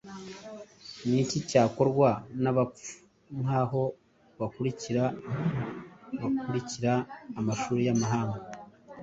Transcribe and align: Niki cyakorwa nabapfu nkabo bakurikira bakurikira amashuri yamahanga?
Niki 1.07 1.37
cyakorwa 1.49 2.09
nabapfu 2.43 2.93
nkabo 3.41 3.83
bakurikira 4.39 5.03
bakurikira 6.21 6.93
amashuri 7.39 7.81
yamahanga? 7.89 8.39